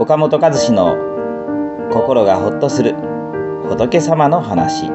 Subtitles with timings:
[0.00, 0.96] 岡本和志の
[1.92, 2.94] 心がほっとする
[3.64, 4.88] 仏様の話。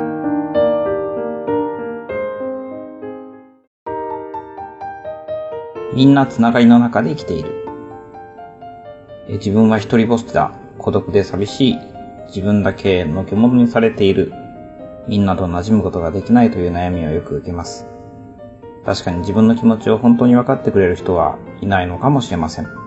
[5.94, 7.66] みんなつながりの中で生きている。
[9.28, 10.54] 自分は一人ぼっちだ。
[10.78, 11.80] 孤独で寂しい。
[12.28, 14.32] 自分だけのけ者にされている。
[15.10, 17.86] みんなと馴染むことができないという悩みをよく受けます。
[18.86, 22.83] 確かに自分の気持ちを本当に分かってくれる人はいないのかもしれません。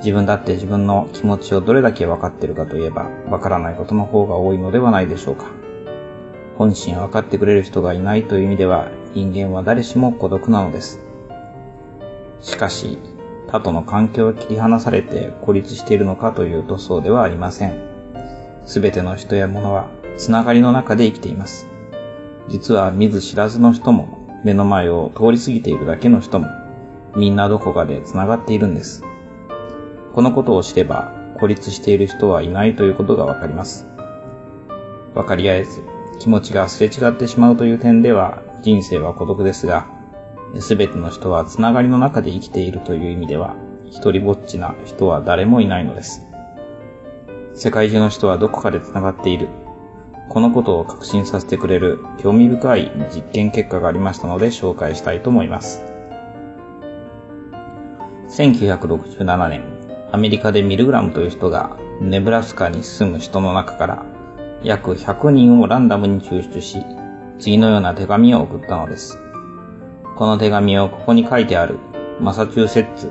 [0.00, 5.50] 自分だって自分の気持ちをどれだけ分かってるかといえば、分からないことの方が多いのではないでしょうか。
[6.56, 11.00] 本心分かってくれる人がいないという意味では、人間は誰しも孤独なのです。
[12.40, 12.98] しかし、
[13.48, 17.74] 他との環境を切り離されて孤立しているのかというとそうではありません。
[18.64, 21.66] すべての人や物は、つながりの中で生きています。
[22.48, 26.46] 実は見ず知らずの人も、目の前を通り過ぎているだけの人も、
[27.16, 29.04] みんなどこかで繋がっているんです。
[30.14, 33.86] このことを知れば孤立している人はいないということがわかります。
[35.14, 35.82] わかり合えず
[36.18, 39.86] 気持ちがすれ違ってしまうという点では人生は孤独ですが、
[40.58, 43.56] すべての人はつながりの中で生きているという意味では、
[43.90, 46.22] 一人ぼっちな人は誰もいないのです。
[47.54, 49.48] 世界中の人はどこかでつながっている。
[50.28, 55.82] このことを確信させてくれる興味深い実験結果がありましたので紹介したいと思います。
[58.28, 59.79] 1967年、
[60.12, 64.04] アメリカでミルグラムという人がネブラスカに住む人の中から
[64.62, 66.78] 約100人をランダムに抽出し、
[67.38, 69.18] 次のような手紙を送ったのです。
[70.16, 71.78] この手紙をここに書いてある
[72.20, 73.10] マサチューセッツ、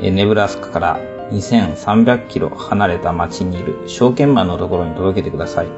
[0.00, 5.68] ネブラスカから2300キロ離れた町にいる証券マンのところに届けてください。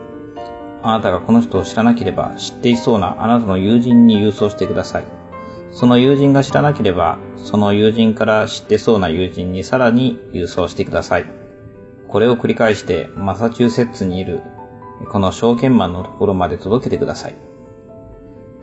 [0.82, 5.15] あなたがこの人を知らなければ知っていそうなあなたの友人に郵送してください。
[5.76, 11.26] その友人が知らなければ、その友人から知ってそうな友人にさらに郵送してください。
[12.08, 14.40] これを繰り返してマサチューセッツにいる
[15.12, 17.34] この証券マンのところまで届けてください。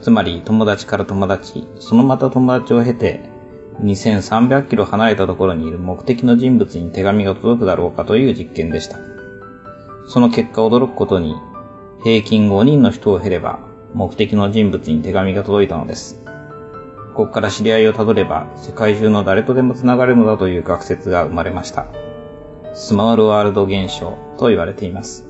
[0.02, 3.30] つまり友達から友達、そのまた友達を経て
[3.84, 8.98] 2300キロ離れたところにいる目的の人物に手紙が届くだろうかという実験でした。
[10.08, 11.36] その結果驚くことに
[12.04, 13.60] 平均5人の人を経れば
[13.94, 16.23] 目的の人物に手紙が届いたのです。
[17.14, 21.86] ここから知り合いをたどれば、世界中の誰とでも繋がるのだという学説が生まれました。
[22.74, 25.28] スモールワールド現象と言われています。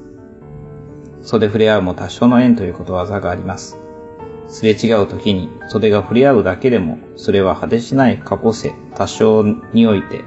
[1.23, 3.77] 袖触れ合うも多少の縁ということわざがあります。
[4.47, 9.43] すれ違う時に袖が触れ合うだけでも、それは果てしない過去性、多少
[9.73, 10.23] において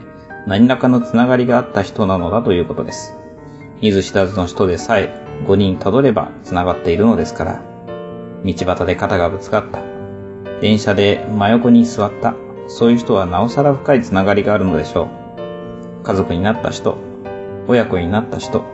[0.47, 3.15] 何らかのつながりがあった人なのだということです。
[3.81, 7.63] 見ず知らずの人でさえ5人たどれば繋がっているのですから、
[8.45, 9.96] 道端で肩がぶつかった。
[10.61, 12.35] 電車で真横に座った。
[12.69, 15.09] そういう人はなおさら深いつながりがあるのでしょ
[16.01, 16.03] う。
[16.03, 16.97] 家族になった人、
[17.69, 18.65] 親子になった人、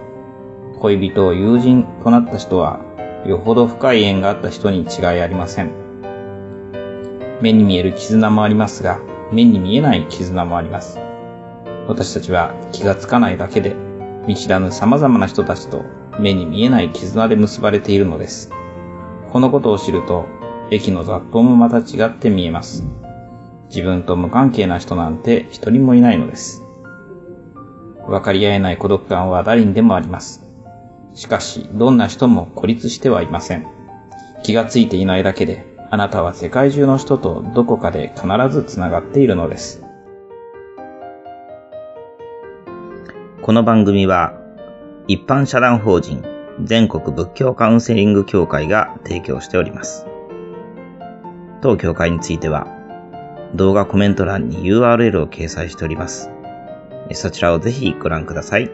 [0.78, 2.81] 恋人、友人となった人は、
[3.26, 5.71] よほど深い縁があった人に違いありません。
[7.41, 9.00] 目に見える絆もありますが、
[9.32, 10.98] 目に見えない絆もあります。
[11.88, 13.75] 私たちは気がつかないだけで、
[14.26, 15.84] 見知らぬ様々な人たちと
[16.21, 18.50] 目に見えない絆で結ばれているのです。
[19.32, 20.26] このことを知ると、
[20.72, 22.83] 駅の雑踏もまた違って見えます。
[23.69, 26.62] 自分と無関係な人なんて一人もいないのです。
[28.06, 30.43] 分かり合えない孤独感は誰にでもあります。
[31.15, 33.66] しかし、どんな人も孤立してはいません。
[34.44, 39.84] 気がついていないだけで、あなたは世界中の人とどこかで必ず繋がっているのです。
[43.43, 44.33] この番組は、
[45.06, 46.25] 一般社団法人
[46.65, 50.06] 全国仏教カウンセリング協会が提供しております。
[51.62, 52.67] 当協会については、
[53.55, 56.31] 動画コメント欄に URL を掲載しております。
[57.12, 58.71] そちらをぜひご覧ください。